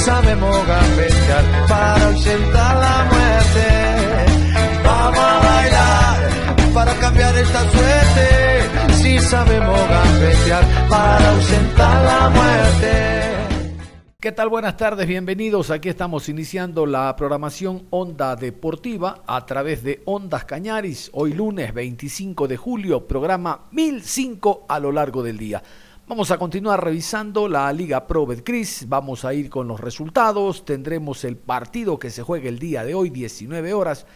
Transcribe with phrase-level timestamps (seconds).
[0.00, 3.66] Sabemos gambetear para ausentar la muerte.
[4.84, 8.94] Vamos a bailar para cambiar esta suerte.
[8.94, 13.30] Si sabemos gambetear para ausentar la muerte.
[14.20, 14.50] ¿Qué tal?
[14.50, 15.70] Buenas tardes, bienvenidos.
[15.70, 21.10] Aquí estamos iniciando la programación Onda Deportiva a través de Ondas Cañaris.
[21.14, 25.62] Hoy lunes 25 de julio, programa 1005 a lo largo del día.
[26.10, 31.22] Vamos a continuar revisando la Liga Pro Betcris, vamos a ir con los resultados, tendremos
[31.22, 34.08] el partido que se juega el día de hoy, 19 horas,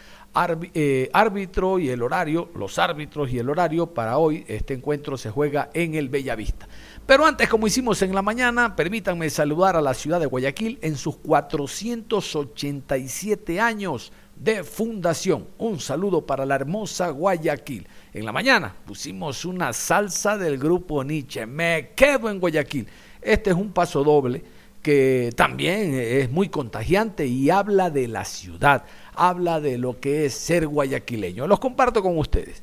[0.75, 5.31] eh, árbitro y el horario, los árbitros y el horario para hoy, este encuentro se
[5.31, 6.67] juega en el Bellavista.
[7.07, 10.97] Pero antes, como hicimos en la mañana, permítanme saludar a la ciudad de Guayaquil en
[10.97, 15.47] sus 487 años de fundación.
[15.59, 17.87] Un saludo para la hermosa Guayaquil.
[18.13, 21.47] En la mañana pusimos una salsa del grupo Nietzsche.
[21.47, 22.87] Me quedo en Guayaquil.
[23.21, 24.43] Este es un paso doble
[24.85, 30.35] que también es muy contagiante y habla de la ciudad, habla de lo que es
[30.35, 31.47] ser guayaquileño.
[31.47, 32.63] Los comparto con ustedes.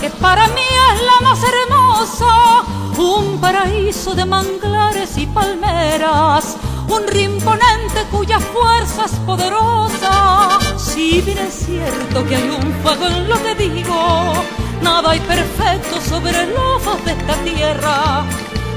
[0.00, 2.62] Que para mí es la más hermosa,
[2.98, 6.56] un paraíso de manglares y palmeras,
[6.88, 10.58] un rimponente cuya fuerza es poderosa.
[10.76, 14.32] Si bien es cierto que hay un fuego en lo que digo,
[14.82, 18.24] nada hay perfecto sobre los de esta tierra.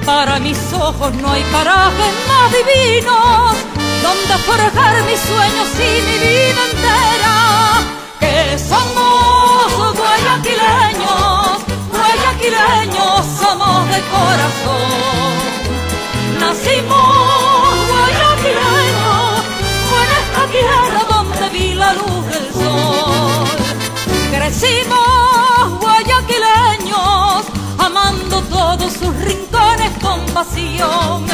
[0.05, 3.55] Para mis ojos no hay parajes más divinos
[4.01, 7.29] donde forjar mis sueños y mi vida entera.
[8.19, 8.57] Que
[10.29, 11.57] guayaquileños,
[11.91, 15.33] guayaquileños somos de corazón.
[16.39, 19.43] Nacimos guayaquileños,
[19.99, 23.47] en esta tierra donde vi la luz del sol.
[24.31, 27.45] Crecimos guayaquileños,
[27.79, 31.27] amando todos sus rincones con pasión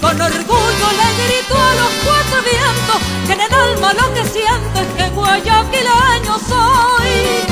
[0.00, 4.80] con orgullo le grito a los cuatro vientos que en el alma lo que siento
[4.80, 7.51] es que guayaquileño soy.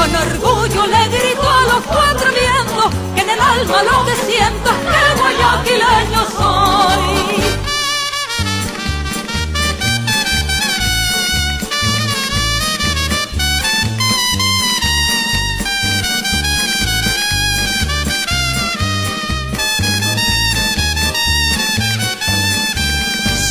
[0.00, 4.70] Con orgullo le grito a los cuatro vientos que en el alma lo que siento
[4.70, 7.69] es que guayaquileño soy.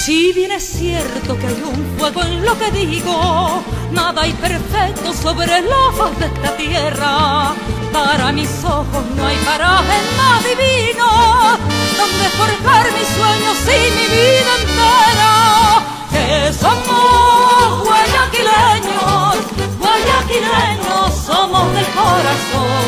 [0.09, 3.61] Si bien es cierto que hay un fuego en lo que digo,
[3.91, 7.53] nada hay perfecto sobre la faz de esta tierra.
[7.93, 11.05] Para mis ojos no hay paraje más divino
[11.95, 15.33] donde forjar mis sueños y mi vida entera.
[16.09, 19.37] Que somos guayaquileños,
[19.77, 22.79] guayaquileños somos del corazón.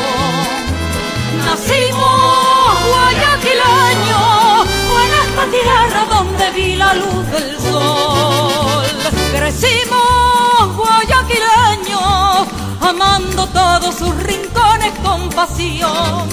[1.46, 3.91] Nacimos guayaquileños
[5.42, 8.84] esta tierra donde vi la luz del sol.
[9.32, 12.48] Crecimos guayaquileños,
[12.80, 16.28] amando todos sus rincones con pasión.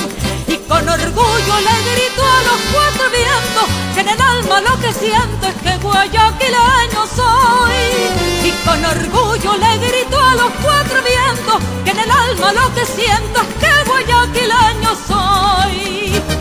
[0.48, 4.94] Y con orgullo le grito a los cuatro vientos que en el alma lo que
[4.94, 8.48] siento es que guayaquileño soy.
[8.48, 12.86] Y con orgullo le grito a los cuatro vientos que en el alma lo que
[12.86, 16.39] siento es que guayaquileño soy.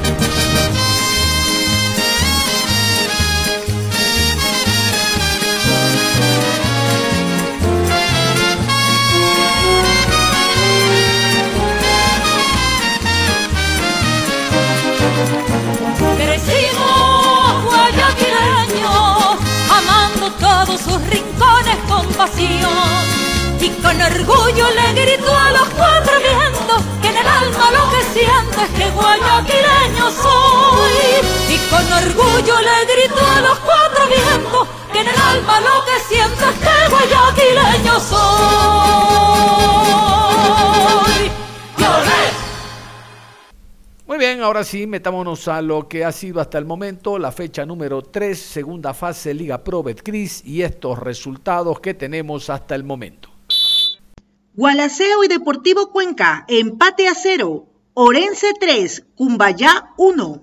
[24.08, 28.90] Orgullo le grito a los cuatro vientos que en el alma lo que sientes que
[28.90, 30.98] guayaquileño soy.
[31.48, 35.98] Y con orgullo le grito a los cuatro vientos que en el alma lo que
[36.08, 38.18] siento es que guayaquileño soy.
[44.06, 47.66] Muy bien, ahora sí, metámonos a lo que ha sido hasta el momento la fecha
[47.66, 53.37] número 3, segunda fase Liga Pro Betcris y estos resultados que tenemos hasta el momento.
[54.58, 57.68] Gualaceo y Deportivo Cuenca, empate a cero.
[57.94, 60.42] Orense 3, Cumbayá 1.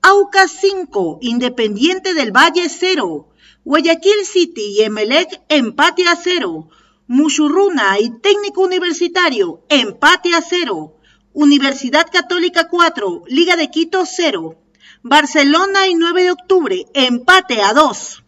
[0.00, 3.28] Aucas 5, Independiente del Valle 0.
[3.62, 6.70] Guayaquil City y Emelec, empate a cero.
[7.06, 10.96] Muchurruna y Técnico Universitario, empate a cero.
[11.34, 14.56] Universidad Católica 4, Liga de Quito 0.
[15.02, 18.23] Barcelona y 9 de octubre, empate a 2.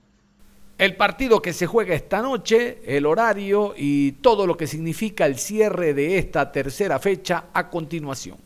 [0.78, 5.38] El partido que se juega esta noche, el horario y todo lo que significa el
[5.38, 8.36] cierre de esta tercera fecha a continuación.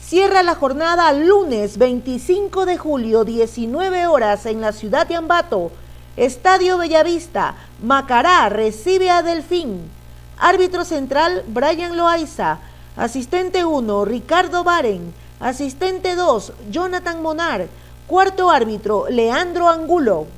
[0.00, 5.72] Cierra la jornada lunes 25 de julio, 19 horas en la ciudad de Ambato.
[6.16, 9.90] Estadio Bellavista, Macará recibe a Delfín.
[10.38, 12.60] Árbitro central, Brian Loaiza.
[12.96, 15.12] Asistente 1, Ricardo Baren.
[15.40, 17.66] Asistente 2, Jonathan Monar.
[18.06, 20.28] Cuarto árbitro, Leandro Angulo.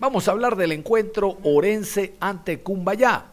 [0.00, 3.26] Vamos a hablar del encuentro Orense ante Cumbayá.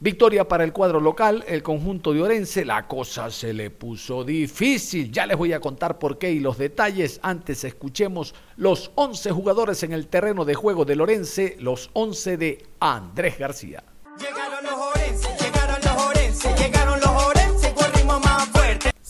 [0.00, 2.64] Victoria para el cuadro local, el conjunto de Orense.
[2.64, 5.12] La cosa se le puso difícil.
[5.12, 7.20] Ya les voy a contar por qué y los detalles.
[7.22, 12.66] Antes escuchemos los 11 jugadores en el terreno de juego del Orense, los 11 de
[12.80, 13.84] Andrés García.
[14.18, 17.14] Llegaron los Orense, llegaron los Orense, llegaron los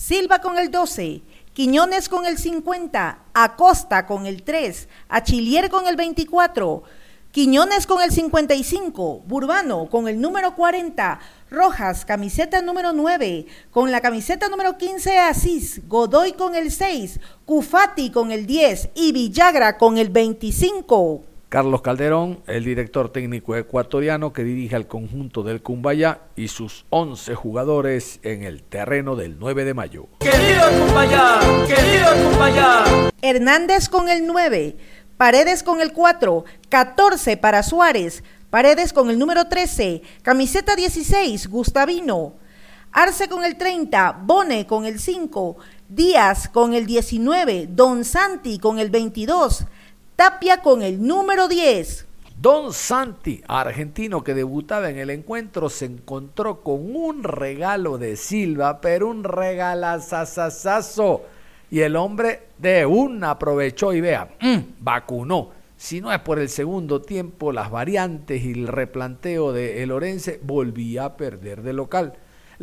[0.04, 1.22] Silva con el 12,
[1.54, 6.82] Quiñones con el 50, Acosta con el 3, Achilier con el 24,
[7.30, 11.20] Quiñones con el 55, Burbano con el número 40,
[11.50, 18.10] Rojas, camiseta número 9, con la camiseta número 15 Asís, Godoy con el 6, Cufati
[18.10, 21.33] con el 10 y Villagra con el 25.
[21.54, 27.36] Carlos Calderón, el director técnico ecuatoriano que dirige al conjunto del Cumbaya y sus 11
[27.36, 30.08] jugadores en el terreno del 9 de mayo.
[30.18, 31.38] ¡Querido Cumbaya!
[31.68, 32.84] ¡Querido Cumbaya!
[33.22, 34.76] Hernández con el 9,
[35.16, 42.32] Paredes con el 4, 14 para Suárez, Paredes con el número 13, camiseta 16, Gustavino.
[42.90, 45.56] Arce con el 30, Bone con el 5,
[45.88, 49.66] Díaz con el 19, Don Santi con el 22,
[50.16, 52.06] Tapia con el número 10.
[52.40, 58.80] Don Santi, argentino que debutaba en el encuentro, se encontró con un regalo de Silva,
[58.80, 61.22] pero un regalazazazazo.
[61.68, 65.50] Y el hombre de una aprovechó y vea, mm, vacunó.
[65.76, 70.38] Si no es por el segundo tiempo, las variantes y el replanteo de El Orense
[70.44, 72.14] volvía a perder de local.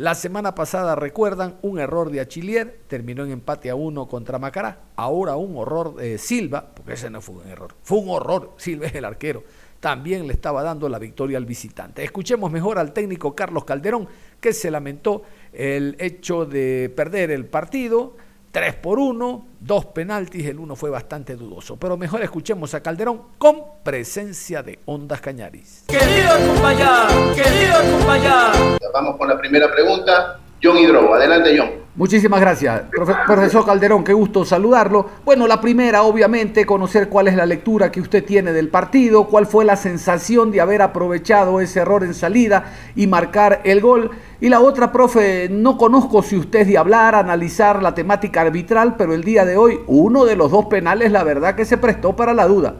[0.02, 4.80] La semana pasada, recuerdan, un error de Achillier terminó en empate a uno contra Macará.
[4.96, 8.50] Ahora un horror de Silva, porque ese no fue un error, fue un horror.
[8.56, 9.44] Silva es el arquero.
[9.78, 12.02] También le estaba dando la victoria al visitante.
[12.02, 14.08] Escuchemos mejor al técnico Carlos Calderón,
[14.40, 15.22] que se lamentó
[15.52, 18.16] el hecho de perder el partido
[18.52, 21.78] 3 por 1, dos penaltis, el uno fue bastante dudoso.
[21.78, 25.84] Pero mejor escuchemos a Calderón con presencia de Ondas Cañaris.
[25.88, 28.78] Querido compañero, querido compañero.
[28.92, 30.38] Vamos con la primera pregunta.
[30.62, 31.81] John Hidrobo, adelante John.
[31.94, 32.84] Muchísimas gracias,
[33.26, 35.10] profesor Calderón, qué gusto saludarlo.
[35.26, 39.44] Bueno, la primera, obviamente, conocer cuál es la lectura que usted tiene del partido, cuál
[39.44, 44.10] fue la sensación de haber aprovechado ese error en salida y marcar el gol.
[44.40, 48.96] Y la otra, profe, no conozco si usted es de hablar, analizar la temática arbitral,
[48.96, 52.16] pero el día de hoy uno de los dos penales, la verdad que se prestó
[52.16, 52.74] para la duda.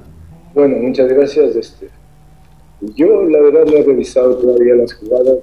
[0.55, 1.55] Bueno, muchas gracias.
[1.55, 1.91] Este.
[2.81, 5.37] Yo, la verdad, no he revisado todavía las jugadas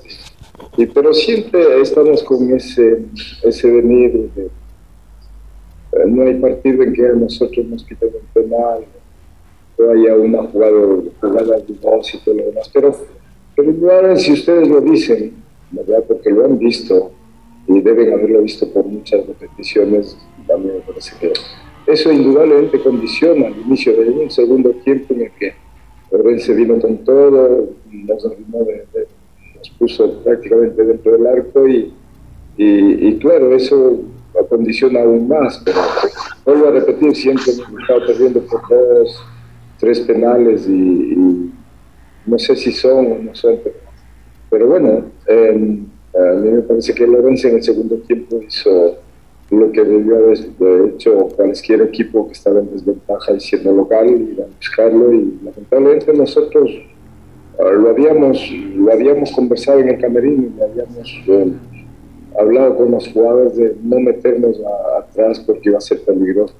[0.93, 3.05] pero siempre estamos con ese,
[3.43, 4.45] ese venir de,
[5.91, 8.85] eh, no hay partido en que nosotros nos quiten un penal,
[9.77, 10.79] o haya una jugada,
[11.19, 12.69] jugada de voz y todo lo demás.
[12.73, 12.95] Pero,
[13.55, 15.33] pero igual si ustedes lo dicen,
[15.71, 16.03] ¿verdad?
[16.07, 17.11] Porque lo han visto
[17.67, 21.33] y deben haberlo visto por muchas repeticiones, también me parece que
[21.91, 25.53] eso indudablemente condiciona el inicio de un segundo tiempo en el que
[26.39, 28.85] se vino con todo, nos arrimó de
[29.77, 31.93] puso prácticamente dentro del arco y,
[32.57, 34.01] y, claro, eso
[34.39, 35.79] acondiciona aún más, pero
[36.45, 39.23] vuelvo a repetir, siempre hemos estado perdiendo por dos,
[39.79, 41.51] tres penales y,
[42.25, 43.59] no sé si son o no son,
[44.49, 48.97] pero, bueno, em, a mí me parece que Lorenzo en el segundo tiempo hizo
[49.51, 50.37] lo que debió haber
[50.93, 56.13] hecho cualquier equipo que estaba en desventaja y siendo local, ir a buscarlo y lamentablemente
[56.13, 56.71] nosotros
[57.59, 61.53] lo habíamos, lo habíamos conversado en el camerino, lo habíamos eh,
[62.39, 64.61] hablado con los jugadores de no meternos
[64.97, 66.53] atrás porque iba a ser peligroso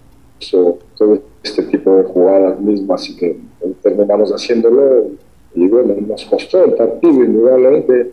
[0.98, 3.38] todo este tipo de jugadas mismas, así que
[3.82, 5.08] terminamos haciéndolo
[5.54, 8.12] y bueno, nos costó el partido indudablemente,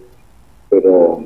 [0.71, 1.25] pero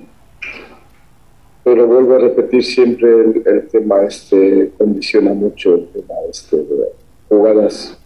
[1.63, 3.09] pero vuelvo a repetir siempre
[3.45, 6.87] el, tema este condiciona mucho el tema este de
[7.29, 7.99] jugadas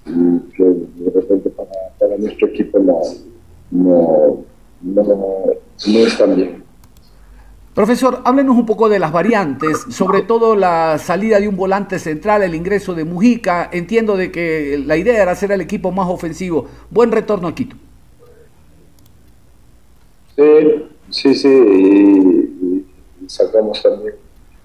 [0.57, 3.01] que de repente para, nuestro equipo no,
[3.75, 4.45] no,
[4.83, 6.65] no, no están bien.
[7.75, 12.45] Profesor, háblenos un poco de las variantes, sobre todo la salida de un volante central,
[12.45, 13.69] el ingreso de Mujica.
[13.73, 16.69] Entiendo de que la idea era hacer al equipo más ofensivo.
[16.91, 17.75] Buen retorno a Quito.
[20.37, 20.45] Sí,
[21.11, 21.49] sí, sí.
[21.49, 22.85] Y,
[23.27, 24.15] sacamos también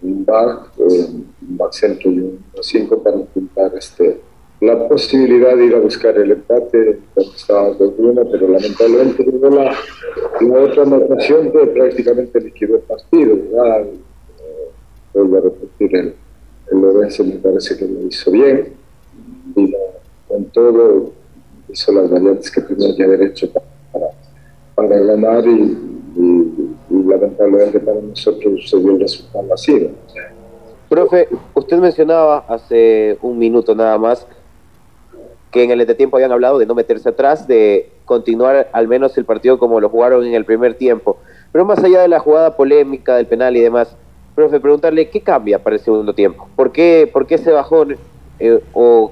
[0.04, 1.26] un back, un
[1.58, 4.22] back centro y un 5 para intentar este,
[4.62, 7.94] la posibilidad de ir a buscar el empate estábamos 2
[8.30, 9.74] pero lamentablemente tuvo la,
[10.42, 13.38] la, otra anotación que prácticamente liquidó el partido.
[13.38, 13.84] ¿verdad?
[13.84, 14.70] Eh,
[15.14, 16.14] vuelvo a repetir, el,
[16.72, 18.74] el Lorenzo me parece que lo hizo bien,
[19.56, 19.74] y
[20.28, 21.12] con todo
[21.70, 24.08] hizo las variantes que tenía que haber hecho para,
[24.76, 25.78] para ganar y,
[26.18, 29.90] y, lamentablemente para nosotros se dio el resultado así.
[30.90, 34.28] Profe, usted mencionaba hace un minuto nada más
[35.52, 39.26] que en el entretiempo habían hablado de no meterse atrás, de continuar al menos el
[39.26, 41.18] partido como lo jugaron en el primer tiempo.
[41.52, 43.96] Pero más allá de la jugada polémica del penal y demás,
[44.36, 46.48] profe, preguntarle qué cambia para el segundo tiempo.
[46.56, 47.98] ¿Por qué, por qué ese bajón
[48.40, 49.12] eh, o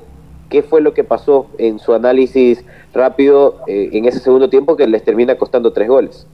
[0.50, 2.63] qué fue lo que pasó en su análisis
[2.94, 6.27] rápido eh, en ese segundo tiempo que les termina costando tres goles?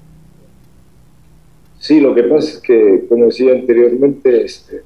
[1.79, 4.83] Sí, lo que pasa es que, como decía anteriormente, este,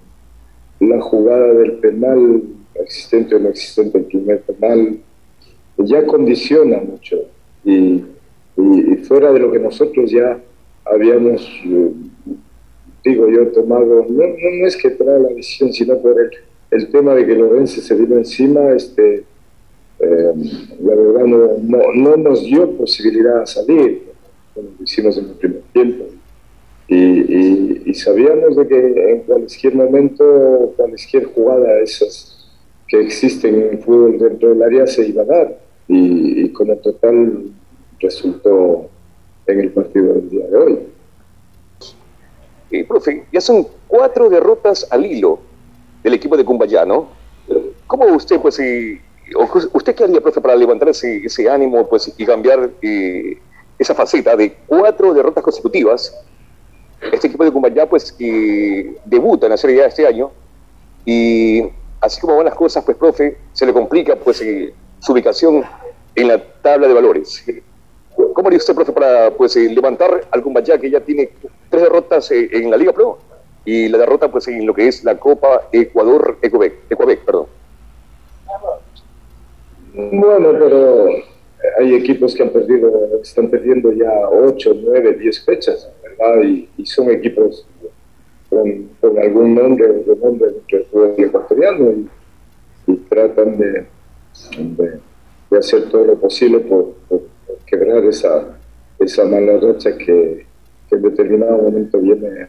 [0.79, 2.43] la jugada del penal
[2.75, 4.99] existente o no existente, el primer penal,
[5.77, 7.17] ya condiciona mucho.
[7.63, 8.03] Y,
[9.07, 10.39] fuera de lo que nosotros ya
[10.83, 11.91] habíamos, eh,
[13.05, 16.31] digo yo, tomado, no, no, es que trae la decisión, sino por el,
[16.71, 19.23] el tema de que Lorenzo se vino encima, este,
[19.99, 20.33] eh,
[20.81, 24.03] la verdad no, no, nos dio posibilidad de salir,
[24.53, 26.05] como lo hicimos en el primer tiempo.
[26.89, 32.49] Y, y, sabíamos de que en cualquier momento, cualquier jugada, esas
[32.87, 37.45] que existen en el fútbol dentro del área se iba a dar y, como total
[37.99, 38.89] resultó
[39.45, 40.79] en el partido del día de hoy.
[42.69, 45.39] Y, profe, ya son cuatro derrotas al hilo
[46.03, 47.07] del equipo de Cumbayá, ¿no?
[47.87, 48.99] ¿Cómo usted, pues, y,
[49.73, 53.37] usted qué haría, profe, para levantar ese, ese ánimo pues, y cambiar eh,
[53.79, 56.13] esa faceta de cuatro derrotas consecutivas?
[57.11, 58.15] Este equipo de Cumbayá, pues,
[59.05, 60.31] debuta en la Serie A este año
[61.05, 61.63] y
[62.01, 65.63] así como van las cosas, pues, profe, se le complica, pues, eh, su ubicación
[66.15, 67.43] en la tabla de valores.
[68.33, 71.29] ¿Cómo haría usted, profe, para pues, eh, levantar al Cumbayá que ya tiene
[71.69, 73.19] tres derrotas eh, en la Liga Pro
[73.63, 77.47] y la derrota pues, en lo que es la Copa Ecuador, Ecuabec, perdón?
[79.93, 81.07] Bueno, pero
[81.79, 86.43] hay equipos que han perdido, están perdiendo ya 8, 9, 10 fechas, ¿verdad?
[86.43, 87.67] Y, son equipos
[88.49, 91.93] con, algún nombre, de nombre del ecuatoriano
[92.87, 93.85] y tratan de
[94.59, 94.99] de,
[95.57, 96.95] hacer todo lo posible por,
[97.65, 98.57] quebrar esa,
[98.99, 100.45] esa mala racha que,
[100.89, 102.47] en determinado momento viene,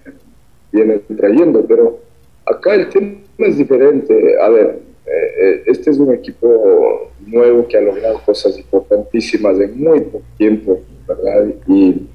[0.71, 1.65] viene trayendo.
[1.67, 1.99] Pero
[2.47, 4.41] acá el tema es diferente.
[4.41, 9.83] A ver, eh, eh, este es un equipo nuevo que ha logrado cosas importantísimas en
[9.83, 11.47] muy poco tiempo, ¿verdad?
[11.67, 12.07] Y,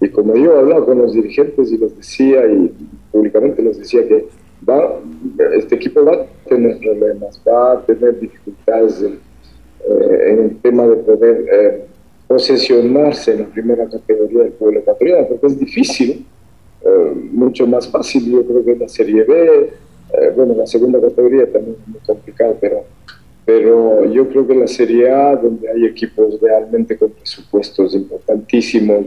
[0.00, 2.72] y como yo he hablado con los dirigentes y los decía, y
[3.10, 4.26] públicamente les decía que
[4.68, 5.00] va,
[5.54, 9.20] este equipo va a tener problemas, va a tener dificultades en,
[9.88, 11.84] eh, el tema de poder eh,
[12.28, 16.24] posesionarse en la primera categoría del pueblo ecuatoriano, porque es difícil,
[16.84, 19.72] eh, mucho más fácil, yo creo que en la Serie B,
[20.36, 22.84] bueno, la segunda categoría también es muy complicado, pero,
[23.46, 29.06] pero yo creo que la Serie A, donde hay equipos realmente con presupuestos importantísimos,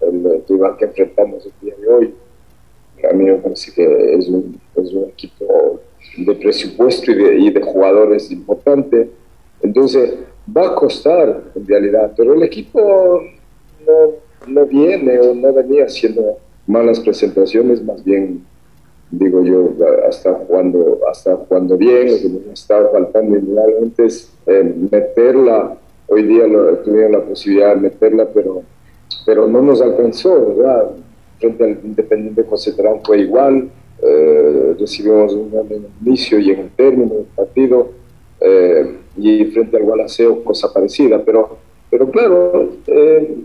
[0.00, 2.14] el rival que enfrentamos el día de hoy,
[3.10, 5.80] a mí me parece que es un, es un equipo
[6.16, 9.10] de presupuesto y de, y de, jugadores importante.
[9.62, 10.14] Entonces,
[10.56, 13.20] va a costar en realidad, pero el equipo
[13.86, 18.44] no, no viene o no venía haciendo malas presentaciones, más bien,
[19.10, 19.70] digo yo,
[20.08, 22.54] hasta jugando, hasta jugando bien, lo que
[22.92, 25.76] faltando inmediatamente es eh, meterla.
[26.08, 28.62] Hoy día lo, tuvieron la posibilidad de meterla, pero,
[29.24, 30.90] pero no nos alcanzó, ¿verdad?
[31.38, 33.70] Frente al Independiente Concentrado fue igual,
[34.02, 35.50] eh, recibimos un
[36.04, 37.90] inicio y el término del partido,
[38.40, 41.58] eh, y frente al Gualaceo cosa parecida, pero,
[41.90, 43.36] pero claro, eh,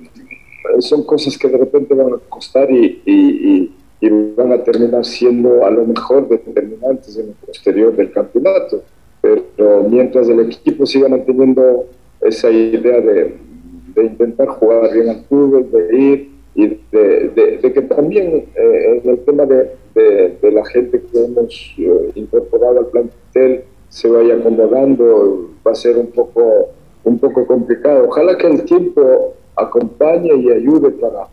[0.80, 5.72] son cosas que de repente van a costar y, y van a terminar siendo a
[5.72, 8.84] lo mejor determinantes en el posterior del campeonato.
[9.22, 11.86] Pero mientras el equipo siga manteniendo
[12.22, 13.36] esa idea de,
[13.94, 19.10] de intentar jugar bien al fútbol, de ir y de, de, que también eh, en
[19.10, 25.50] el tema de, de, la gente que hemos eh, incorporado al plantel se vaya acomodando,
[25.66, 26.70] va a ser un poco,
[27.04, 28.06] un poco complicado.
[28.08, 31.28] Ojalá que el tiempo acompañe y ayude para,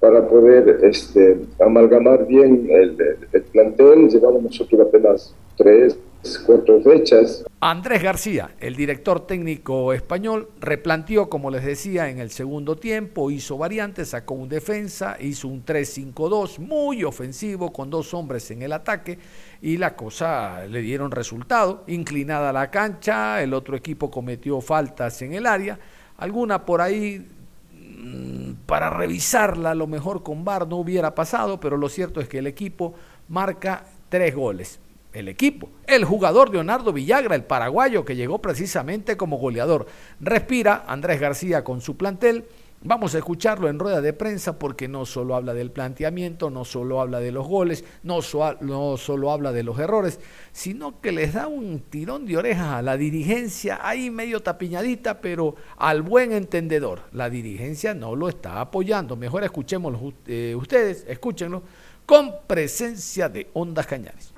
[0.00, 2.96] para poder este, amalgamar bien el,
[3.32, 4.08] el, plantel.
[4.08, 5.98] Llevamos nosotros apenas tres,
[6.44, 7.44] cuatro fechas.
[7.60, 13.56] Andrés García, el director técnico español, replanteó, como les decía, en el segundo tiempo, hizo
[13.58, 19.18] variantes, sacó un defensa, hizo un 3-5-2 muy ofensivo con dos hombres en el ataque
[19.62, 25.34] y la cosa le dieron resultado, inclinada la cancha, el otro equipo cometió faltas en
[25.34, 25.78] el área,
[26.18, 27.26] alguna por ahí
[27.72, 32.28] mm, para revisarla a lo mejor con VAR no hubiera pasado, pero lo cierto es
[32.28, 32.94] que el equipo
[33.28, 34.80] marca tres goles
[35.14, 35.70] el equipo.
[35.86, 39.86] El jugador Leonardo Villagra, el paraguayo que llegó precisamente como goleador.
[40.20, 42.44] Respira Andrés García con su plantel.
[42.86, 47.00] Vamos a escucharlo en rueda de prensa porque no solo habla del planteamiento, no solo
[47.00, 50.20] habla de los goles, no, solo habla de los errores,
[50.52, 55.54] sino que les da un tirón de orejas a la dirigencia, ahí medio tapiñadita, pero
[55.78, 57.04] al buen entendedor.
[57.12, 59.16] La dirigencia no lo está apoyando.
[59.16, 61.62] Mejor escuchémoslo eh, ustedes, escúchenlo,
[62.04, 64.33] con presencia de Ondas Cañares.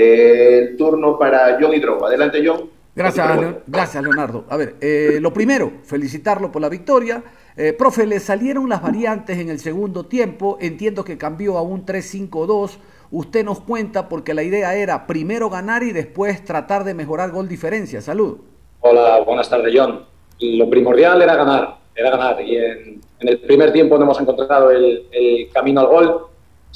[0.00, 2.06] El turno para John Hidrogo.
[2.06, 2.68] Adelante, John.
[2.94, 3.28] Gracias,
[3.66, 4.44] gracias Leonardo.
[4.48, 7.22] A ver, eh, lo primero, felicitarlo por la victoria.
[7.56, 10.58] Eh, profe, le salieron las variantes en el segundo tiempo.
[10.60, 12.78] Entiendo que cambió a un 3-5-2.
[13.12, 17.48] Usted nos cuenta porque la idea era primero ganar y después tratar de mejorar gol
[17.48, 18.00] diferencia.
[18.00, 18.38] Salud.
[18.80, 20.04] Hola, buenas tardes, John.
[20.40, 22.40] Lo primordial era ganar, era ganar.
[22.40, 26.26] Y en, en el primer tiempo no hemos encontrado el, camino al gol.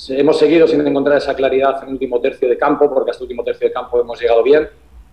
[0.08, 3.26] Hemos seguido sin encontrar esa claridad en el último tercio de campo, porque hasta el
[3.26, 4.68] último tercio de campo hemos llegado bien.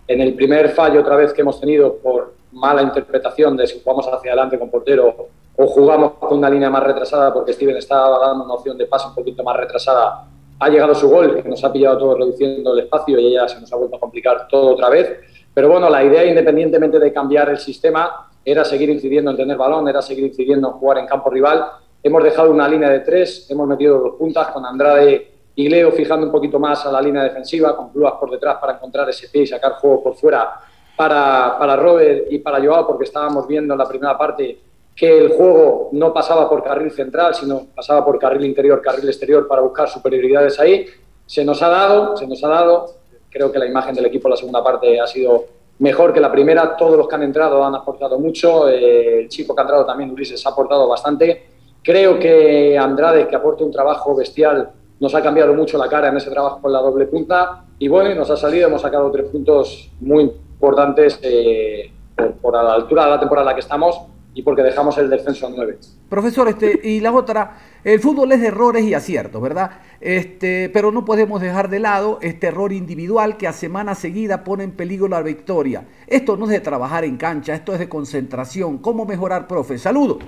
[0.08, 4.06] En el primer fallo, otra vez que hemos tenido por mala interpretación de si jugamos
[4.08, 8.44] hacia adelante con portero o jugamos con una línea más retrasada, porque Steven estaba dando
[8.44, 10.26] una opción de pase un poquito más retrasada,
[10.58, 13.60] ha llegado su gol, que nos ha pillado todo reduciendo el espacio y ya se
[13.60, 15.18] nos ha vuelto a complicar todo otra vez.
[15.54, 19.88] Pero bueno, la idea, independientemente de cambiar el sistema, era seguir incidiendo en tener balón,
[19.88, 21.64] era seguir incidiendo en jugar en campo rival.
[22.02, 26.26] Hemos dejado una línea de tres, hemos metido dos puntas con Andrade y Leo fijando
[26.26, 29.42] un poquito más a la línea defensiva, con Pluas por detrás para encontrar ese pie
[29.42, 30.52] y sacar juego por fuera
[30.96, 34.58] para, para Robert y para Joao, porque estábamos viendo en la primera parte
[34.96, 39.46] que el juego no pasaba por carril central, sino pasaba por carril interior, carril exterior
[39.46, 40.86] para buscar superioridades ahí.
[41.24, 42.86] Se nos ha dado, se nos ha dado.
[43.30, 45.44] Creo que la imagen del equipo en la segunda parte ha sido
[45.78, 46.76] mejor que la primera.
[46.76, 48.68] Todos los que han entrado han aportado mucho.
[48.68, 51.51] Eh, el chico que ha entrado también, Ulises, ha aportado bastante.
[51.82, 56.16] Creo que Andrade, que aporta un trabajo bestial, nos ha cambiado mucho la cara en
[56.16, 57.64] ese trabajo con la doble punta.
[57.78, 62.62] Y bueno, nos ha salido, hemos sacado tres puntos muy importantes eh, por, por, a
[62.62, 64.00] la altura de la temporada en la que estamos
[64.34, 65.78] y porque dejamos el descenso a 9.
[66.08, 69.72] Profesor, este, y la otra, el fútbol es de errores y aciertos, ¿verdad?
[70.00, 74.64] Este, pero no podemos dejar de lado este error individual que a semana seguida pone
[74.64, 75.86] en peligro la victoria.
[76.06, 78.78] Esto no es de trabajar en cancha, esto es de concentración.
[78.78, 79.78] ¿Cómo mejorar, profe?
[79.78, 80.18] Saludos.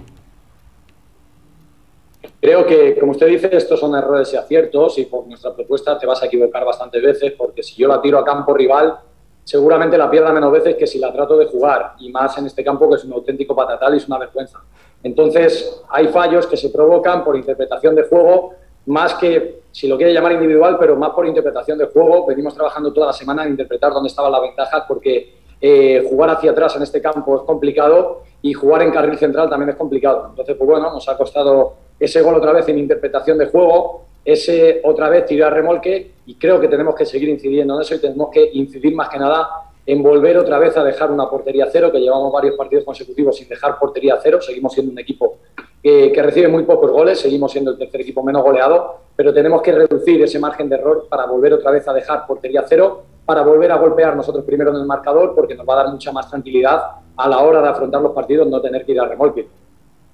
[2.40, 6.06] Creo que, como usted dice, estos son errores y aciertos y por nuestra propuesta te
[6.06, 8.98] vas a equivocar bastantes veces porque si yo la tiro a campo rival,
[9.44, 12.64] seguramente la pierda menos veces que si la trato de jugar, y más en este
[12.64, 14.60] campo que es un auténtico patatal y es una vergüenza.
[15.02, 18.54] Entonces, hay fallos que se provocan por interpretación de juego,
[18.86, 22.26] más que, si lo quiere llamar individual, pero más por interpretación de juego.
[22.26, 26.50] Venimos trabajando toda la semana en interpretar dónde estaba la ventaja, porque eh, jugar hacia
[26.50, 30.26] atrás en este campo es complicado y jugar en carril central también es complicado.
[30.30, 34.80] Entonces, pues bueno, nos ha costado ese gol otra vez en interpretación de juego, ese
[34.84, 38.30] otra vez tirar remolque y creo que tenemos que seguir incidiendo en eso y tenemos
[38.30, 39.48] que incidir más que nada
[39.86, 43.48] en volver otra vez a dejar una portería cero, que llevamos varios partidos consecutivos sin
[43.48, 45.36] dejar portería cero, seguimos siendo un equipo
[45.82, 49.72] que, recibe muy pocos goles, seguimos siendo el tercer equipo menos goleado, pero tenemos que
[49.72, 53.70] reducir ese margen de error para volver otra vez a dejar portería cero, para volver
[53.72, 56.82] a golpear nosotros primero en el marcador, porque nos va a dar mucha más tranquilidad
[57.14, 59.46] a la hora de afrontar los partidos, no tener que ir a remolque.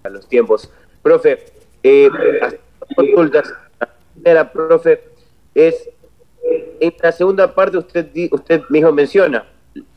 [0.03, 0.69] A los tiempos.
[1.01, 1.39] Profe,
[1.83, 2.11] eh,
[2.95, 3.53] consultas
[4.15, 5.03] primera, profe,
[5.55, 5.89] es
[6.81, 9.45] en la segunda parte usted, usted mismo menciona,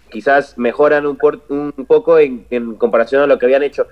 [0.09, 1.17] quizás mejoran un,
[1.49, 3.87] un poco en, comparación a lo que habían hecho.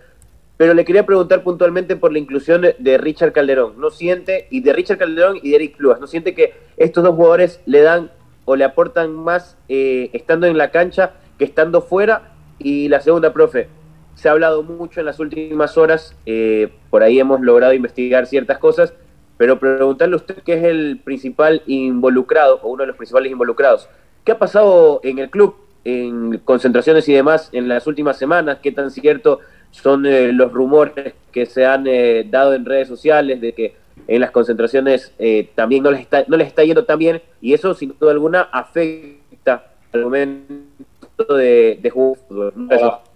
[0.57, 3.79] Pero le quería preguntar puntualmente por la inclusión de, Richard Calderón.
[3.79, 7.15] ¿No siente, y de Richard Calderón y de Eric Pluas, ¿no siente que estos dos
[7.15, 8.11] jugadores le dan
[8.45, 12.33] o le aportan más eh, estando en la cancha que estando fuera?
[12.59, 13.69] Y la segunda, profe,
[14.15, 18.57] se ha hablado mucho en las últimas horas, eh, por ahí hemos logrado investigar ciertas
[18.57, 18.93] cosas,
[19.37, 23.89] pero preguntarle a usted qué es el principal involucrado o uno de los principales involucrados.
[24.23, 28.59] ¿Qué ha pasado en el club, en concentraciones y demás en las últimas semanas?
[28.61, 29.39] ¿Qué tan cierto
[29.71, 33.75] son eh, los rumores que se han eh, dado en redes sociales de que
[34.07, 35.13] en las concentraciones
[35.55, 38.41] también no les, está, no les está yendo tan bien y eso sin duda alguna
[38.51, 43.10] afecta al momento de, de jugar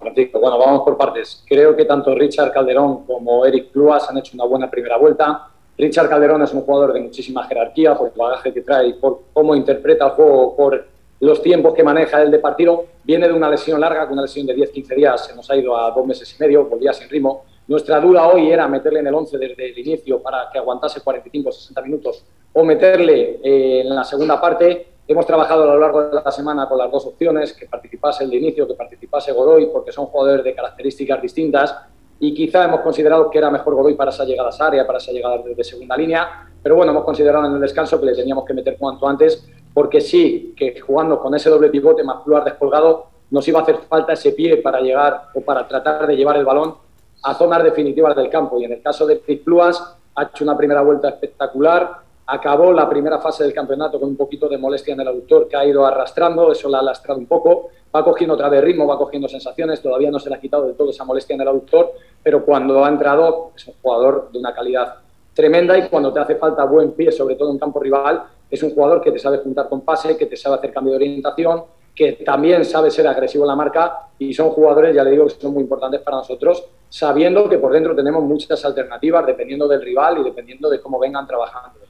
[0.00, 1.42] bueno, vamos por partes.
[1.46, 5.48] Creo que tanto Richard Calderón como Eric Pluas han hecho una buena primera vuelta.
[5.76, 9.54] Richard Calderón es un jugador de muchísima jerarquía por el bagaje que trae, por cómo
[9.54, 10.86] interpreta el juego, por
[11.20, 12.84] los tiempos que maneja él de partido.
[13.04, 15.76] Viene de una lesión larga, con una lesión de 10-15 días, se nos ha ido
[15.76, 17.44] a dos meses y medio, volvía sin ritmo.
[17.66, 21.82] Nuestra duda hoy era meterle en el 11 desde el inicio para que aguantase 45-60
[21.82, 26.30] minutos o meterle eh, en la segunda parte Hemos trabajado a lo largo de la
[26.30, 30.04] semana con las dos opciones, que participase el de inicio, que participase Godoy, porque son
[30.04, 31.74] jugadores de características distintas
[32.20, 34.98] y quizá hemos considerado que era mejor Godoy para esa llegada a esa área, para
[34.98, 38.44] esa llegada desde segunda línea, pero bueno, hemos considerado en el descanso que le teníamos
[38.44, 43.06] que meter cuanto antes, porque sí, que jugando con ese doble pivote más Pluar descolgado,
[43.30, 46.44] nos iba a hacer falta ese pie para llegar o para tratar de llevar el
[46.44, 46.74] balón
[47.22, 48.60] a zonas definitivas del campo.
[48.60, 53.18] Y en el caso de Pluas, ha hecho una primera vuelta espectacular, acabó la primera
[53.18, 56.52] fase del campeonato con un poquito de molestia en el aductor que ha ido arrastrando,
[56.52, 60.10] eso la ha lastrado un poco, va cogiendo otra vez ritmo, va cogiendo sensaciones, todavía
[60.10, 62.88] no se le ha quitado de todo esa molestia en el aductor, pero cuando ha
[62.90, 64.96] entrado es un jugador de una calidad
[65.32, 68.74] tremenda y cuando te hace falta buen pie, sobre todo en campo rival, es un
[68.74, 71.62] jugador que te sabe juntar con pase, que te sabe hacer cambio de orientación,
[71.94, 75.30] que también sabe ser agresivo en la marca y son jugadores, ya le digo, que
[75.30, 80.18] son muy importantes para nosotros, sabiendo que por dentro tenemos muchas alternativas dependiendo del rival
[80.18, 81.87] y dependiendo de cómo vengan trabajando.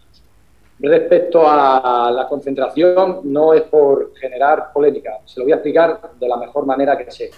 [0.81, 6.29] Respecto a la concentración, no es por generar polémica, se lo voy a explicar de
[6.29, 7.31] la mejor manera que sé.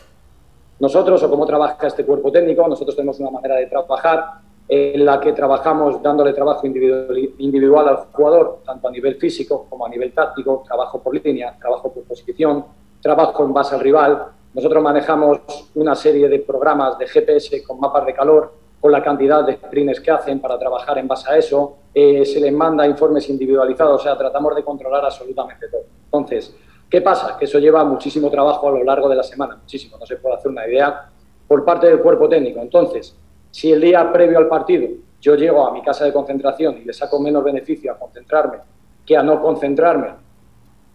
[0.78, 4.24] Nosotros, o cómo trabaja este cuerpo técnico, nosotros tenemos una manera de trabajar
[4.68, 9.88] en la que trabajamos dándole trabajo individual al jugador, tanto a nivel físico como a
[9.88, 12.64] nivel táctico, trabajo por línea, trabajo por posición,
[13.00, 14.26] trabajo en base al rival.
[14.54, 15.40] Nosotros manejamos
[15.74, 20.00] una serie de programas de GPS con mapas de calor con la cantidad de sprints
[20.00, 24.04] que hacen para trabajar en base a eso, eh, se les manda informes individualizados, o
[24.04, 25.82] sea, tratamos de controlar absolutamente todo.
[26.04, 26.56] Entonces,
[26.88, 27.36] ¿qué pasa?
[27.38, 30.36] Que eso lleva muchísimo trabajo a lo largo de la semana, muchísimo, no se puede
[30.36, 31.10] hacer una idea
[31.46, 32.60] por parte del cuerpo técnico.
[32.60, 33.14] Entonces,
[33.50, 34.88] si el día previo al partido
[35.20, 38.58] yo llego a mi casa de concentración y le saco menos beneficio a concentrarme
[39.04, 40.08] que a no concentrarme,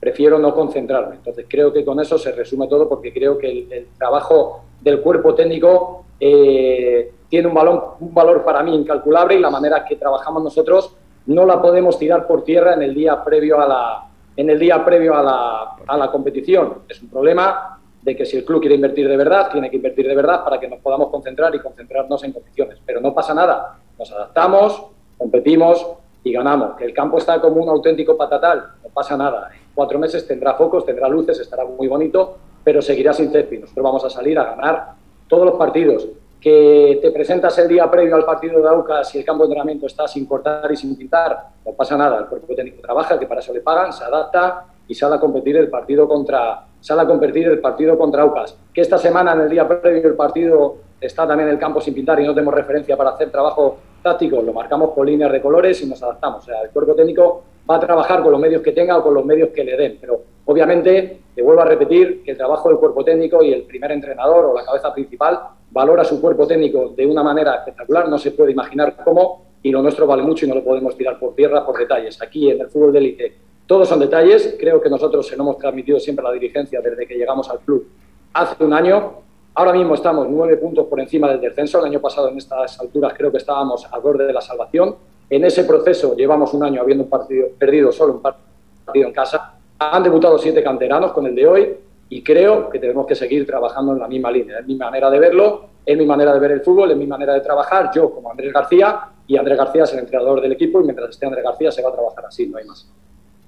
[0.05, 1.15] prefiero no concentrarme.
[1.15, 5.33] Entonces, creo que con eso se resume todo porque creo que el, trabajo del cuerpo
[5.33, 10.95] técnico eh, tiene un un valor para mí incalculable y la manera que trabajamos nosotros
[11.25, 14.85] no la podemos tirar por tierra en el día previo a la, en el día
[14.85, 16.83] previo a la, a la competición.
[16.87, 20.07] Es un problema de que si el club quiere invertir de verdad, tiene que invertir
[20.07, 22.77] de verdad para que nos podamos concentrar y concentrarnos en competiciones.
[22.85, 24.85] Pero no pasa nada, nos adaptamos,
[25.17, 25.83] competimos
[26.23, 26.77] y ganamos.
[26.77, 29.49] Que el campo está como un auténtico patatal, no pasa nada.
[29.75, 33.59] Cuatro meses tendrá focos, tendrá luces, estará muy bonito, pero seguirá sin césped.
[33.59, 34.93] Nosotros vamos a salir a ganar
[35.27, 36.07] todos los partidos
[36.39, 39.87] que te presentas el día previo al partido de Aucas y el campo de entrenamiento
[39.87, 43.41] está sin cortar y sin pintar, no pasa nada, el cuerpo técnico trabaja, que para
[43.41, 47.47] eso le pagan, se adapta y sale a competir el partido contra sale a competir
[47.47, 48.55] el partido contra Aucas.
[48.71, 52.19] Que esta semana en el día previo al partido está también el campo sin pintar
[52.19, 55.87] y no tenemos referencia para hacer trabajo táctico, lo marcamos con líneas de colores y
[55.87, 56.43] nos adaptamos.
[56.43, 59.13] O sea, el cuerpo técnico va a trabajar con los medios que tenga o con
[59.13, 62.77] los medios que le den, pero obviamente te vuelvo a repetir que el trabajo del
[62.77, 65.39] cuerpo técnico y el primer entrenador o la cabeza principal
[65.71, 69.81] valora su cuerpo técnico de una manera espectacular, no se puede imaginar cómo, y lo
[69.81, 72.21] nuestro vale mucho y no lo podemos tirar por tierra por detalles.
[72.21, 75.57] Aquí en el fútbol de élite todos son detalles, creo que nosotros se lo hemos
[75.57, 77.87] transmitido siempre a la dirigencia desde que llegamos al club
[78.33, 79.13] hace un año.
[79.55, 81.79] Ahora mismo estamos nueve puntos por encima del descenso.
[81.79, 84.95] El año pasado en estas alturas creo que estábamos al borde de la salvación.
[85.29, 89.55] En ese proceso llevamos un año habiendo un partido, perdido solo un partido en casa.
[89.79, 91.77] Han debutado siete canteranos con el de hoy
[92.09, 94.59] y creo que tenemos que seguir trabajando en la misma línea.
[94.59, 97.33] Es mi manera de verlo, es mi manera de ver el fútbol, es mi manera
[97.33, 100.83] de trabajar, yo como Andrés García, y Andrés García es el entrenador del equipo, y
[100.83, 102.87] mientras esté Andrés García se va a trabajar así, no hay más.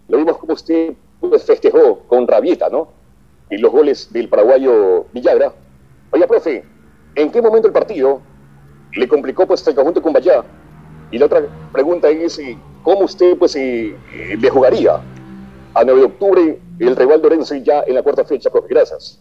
[0.08, 0.94] Lo vimos como usted
[1.46, 2.88] festejó con rabieta, ¿no?
[3.50, 5.54] Y los goles del paraguayo Villagra.
[6.12, 6.64] Oye, profe,
[7.16, 8.22] ¿en qué momento el partido
[8.94, 10.44] le complicó pues el conjunto con Bayá?
[11.12, 12.40] Y la otra pregunta es,
[12.84, 13.96] ¿cómo usted pues eh,
[14.40, 15.00] le jugaría
[15.74, 18.68] a 9 de octubre el rival Lorenzo ya en la cuarta fecha, profe.
[18.70, 19.20] Gracias.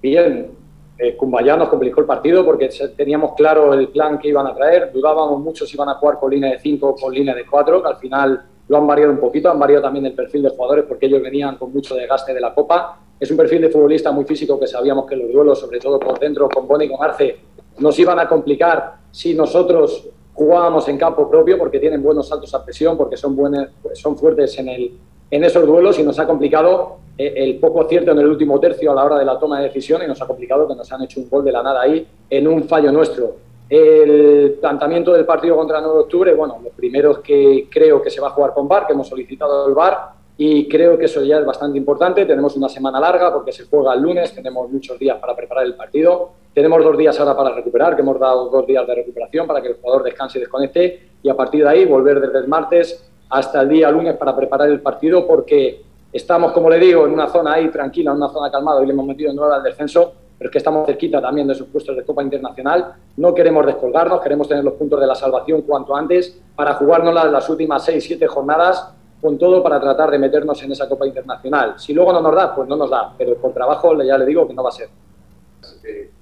[0.00, 0.50] Bien,
[0.98, 4.90] eh, Cumbayá nos complicó el partido porque teníamos claro el plan que iban a traer.
[4.92, 7.82] Dudábamos mucho si iban a jugar con línea de 5 o con línea de 4,
[7.82, 9.50] que al final lo han variado un poquito.
[9.50, 12.54] Han variado también el perfil de jugadores porque ellos venían con mucho desgaste de la
[12.54, 12.98] Copa.
[13.18, 16.18] es un perfil de futbolista muy físico que sabíamos que los duelos, sobre todo por
[16.18, 17.36] dentro, con Boni y con Arce,
[17.78, 22.64] nos iban a complicar si nosotros jugábamos en campo propio, porque tienen buenos saltos a
[22.64, 24.92] presión, porque son, buenos, son fuertes en, el,
[25.30, 28.92] en esos duelos y nos ha complicado eh, el poco acierto en el último tercio
[28.92, 31.02] a la hora de la toma de decisión y nos ha complicado que nos han
[31.02, 33.36] hecho un gol de la nada ahí en un fallo nuestro.
[33.68, 38.02] El planteamiento del partido contra el 9 de octubre, bueno, lo primero es que creo
[38.02, 41.04] que se va a jugar con VAR, que hemos solicitado el VAR, y creo que
[41.04, 42.24] eso ya es bastante importante.
[42.24, 45.74] Tenemos una semana larga porque se juega el lunes, tenemos muchos días para preparar el
[45.74, 46.30] partido.
[46.54, 49.68] Tenemos dos días ahora para recuperar, que hemos dado dos días de recuperación para que
[49.68, 51.10] el jugador descanse y desconecte.
[51.22, 54.68] Y a partir de ahí volver desde el martes hasta el día lunes para preparar
[54.68, 58.50] el partido porque estamos, como le digo, en una zona ahí tranquila, en una zona
[58.50, 61.46] calmada y le hemos metido en nueva al descenso, pero es que estamos cerquita también
[61.46, 62.94] de esos puestos de Copa Internacional.
[63.16, 67.32] No queremos descolgarnos, queremos tener los puntos de la salvación cuanto antes para jugárnoslas las,
[67.32, 68.92] las últimas seis, siete jornadas
[69.22, 71.78] con todo para tratar de meternos en esa Copa Internacional.
[71.78, 74.48] Si luego no nos da, pues no nos da, pero por trabajo ya le digo
[74.48, 74.88] que no va a ser.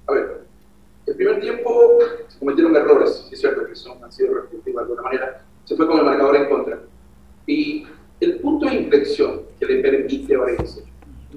[0.07, 0.41] a ver,
[1.07, 5.01] el primer tiempo se cometieron errores, es cierto que son, han sido respectivos de alguna
[5.01, 6.79] manera, se fue con el marcador en contra.
[7.47, 7.87] Y
[8.19, 10.83] el punto de inflexión que le permite a Valencia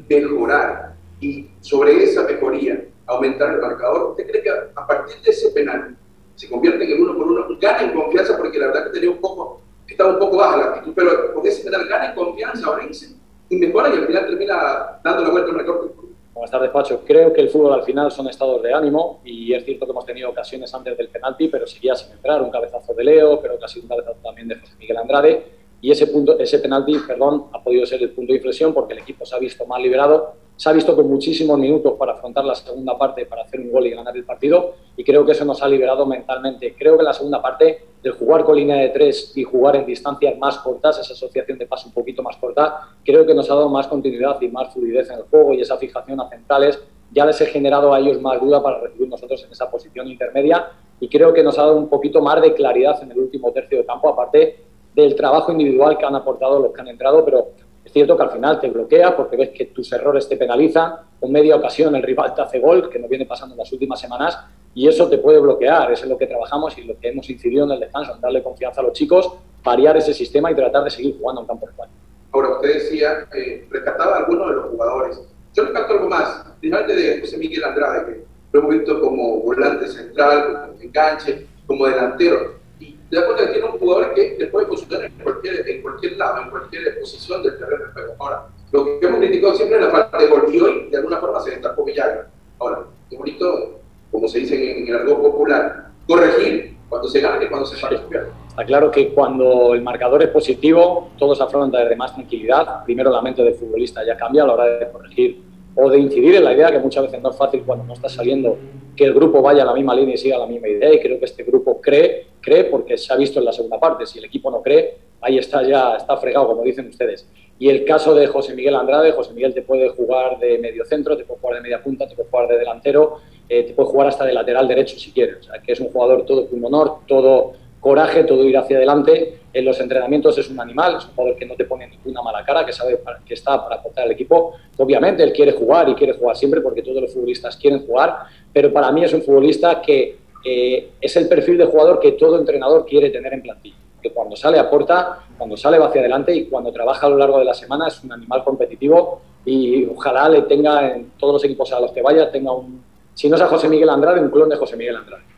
[0.06, 5.48] mejorar y sobre esa mejoría aumentar el marcador, ¿usted cree que a, partir de ese
[5.52, 5.96] penal
[6.34, 9.20] se convierte en uno por uno, gana en confianza porque la verdad que tenía un
[9.20, 13.14] poco estaba un poco baja la actitud, pero con ese penal gana en confianza Orense
[13.48, 15.90] y mejora y al final termina dando la vuelta al récord.
[16.32, 17.02] Buenas tardes, Pacho.
[17.06, 20.04] Creo que el fútbol al final son estados de ánimo y es cierto que hemos
[20.04, 22.42] tenido ocasiones antes del penalti, pero seguía sin entrar.
[22.42, 25.46] Un cabezazo de Leo, pero casi un cabezazo también de José Miguel Andrade.
[25.80, 29.00] Y ese, punto, ese penalti, perdón, ha podido ser el punto de inflexión porque el
[29.00, 32.54] equipo se ha visto más liberado se ha visto con muchísimos minutos para afrontar la
[32.54, 35.62] segunda parte, para hacer un gol y ganar el partido, y creo que eso nos
[35.62, 36.74] ha liberado mentalmente.
[36.78, 40.38] Creo que la segunda parte, el jugar con línea de tres y jugar en distancias
[40.38, 43.68] más cortas, esa asociación de paso un poquito más corta, creo que nos ha dado
[43.68, 46.80] más continuidad y más fluidez en el juego y esa fijación a centrales
[47.14, 50.70] ya les he generado a ellos más duda para recibir nosotros en esa posición intermedia
[50.98, 53.78] y creo que nos ha dado un poquito más de claridad en el último tercio
[53.78, 54.64] de campo, aparte
[54.94, 57.48] del trabajo individual que han aportado los que han entrado, pero
[57.94, 61.56] cierto que al final te bloquea porque ves que tus errores te penalizan, con media
[61.56, 64.38] ocasión el rival te hace gol, que nos viene pasando en las últimas semanas,
[64.74, 65.92] y eso te puede bloquear.
[65.92, 68.42] Eso es lo que trabajamos y lo que hemos incidido en el descanso, en darle
[68.42, 71.92] confianza a los chicos, variar ese sistema y tratar de seguir jugando en campo juego.
[72.32, 75.20] Ahora, usted decía, eh, rescataba a algunos de los jugadores.
[75.54, 79.86] Yo rescato algo más, finalmente de José Miguel Andrade, que lo hemos visto como volante
[79.86, 82.63] central, como enganche, como delantero
[83.10, 86.16] te das cuenta que tiene un jugador que te puede funcionar en cualquier, en cualquier
[86.16, 88.14] lado, en cualquier posición del terreno de juego.
[88.18, 91.18] Ahora, lo que hemos criticado siempre es la falta de gol y hoy de alguna
[91.18, 92.28] forma se destapó Villagra.
[92.58, 97.48] Ahora, es bonito, como se dice en, el argot popular, corregir cuando se gana y
[97.48, 98.02] cuando se falla.
[98.48, 102.84] Está claro que cuando el marcador es positivo, todos afrontan desde más tranquilidad.
[102.84, 106.36] Primero la mente del futbolista ya cambia a la hora de corregir o de incidir
[106.36, 108.56] en la idea que muchas veces no es fácil cuando no está saliendo
[108.96, 111.18] que el grupo vaya a la misma línea y siga la misma idea y creo
[111.18, 114.24] que este grupo cree, cree porque se ha visto en la segunda parte, si el
[114.24, 117.26] equipo no cree, ahí está ya, está fregado, como dicen ustedes.
[117.58, 121.16] Y el caso de José Miguel Andrade, José Miguel te puede jugar de medio centro,
[121.16, 124.08] te puede jugar de media punta, te puede jugar de delantero, eh, te puede jugar
[124.08, 127.52] hasta de lateral derecho si quieres, o sea, que es un jugador todo honor todo
[127.84, 129.40] coraje, todo ir hacia adelante.
[129.52, 132.42] En los entrenamientos es un animal, es un jugador que no te pone ninguna mala
[132.42, 134.54] cara, que sabe que está para aportar al equipo.
[134.78, 138.20] Obviamente él quiere jugar y quiere jugar siempre porque todos los futbolistas quieren jugar,
[138.50, 140.16] pero para mí es un futbolista que
[140.46, 143.76] eh, es el perfil de jugador que todo entrenador quiere tener en plantilla.
[144.02, 147.38] Que cuando sale aporta, cuando sale va hacia adelante y cuando trabaja a lo largo
[147.38, 151.70] de la semana es un animal competitivo y ojalá le tenga en todos los equipos
[151.74, 154.48] a los que vaya, tenga un, si no es a José Miguel Andrade, un clon
[154.48, 155.33] de José Miguel Andrade.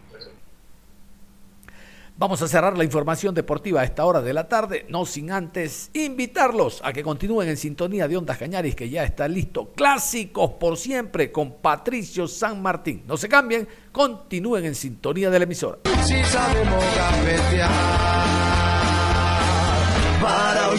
[2.19, 5.91] Vamos a cerrar la información deportiva a esta hora de la tarde, no sin antes
[5.93, 9.73] invitarlos a que continúen en sintonía de Ondas Cañaris, que ya está listo.
[9.77, 13.03] Clásicos por siempre con Patricio San Martín.
[13.07, 15.77] No se cambien, continúen en sintonía de la emisora.
[16.07, 16.15] Si
[20.23, 20.71] para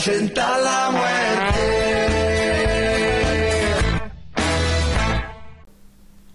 [0.60, 1.77] la